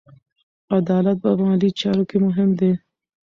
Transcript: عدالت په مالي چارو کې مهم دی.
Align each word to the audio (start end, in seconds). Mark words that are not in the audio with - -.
عدالت 0.77 1.17
په 1.23 1.29
مالي 1.41 1.69
چارو 1.79 2.03
کې 2.09 2.17
مهم 2.25 2.49
دی. 2.59 2.71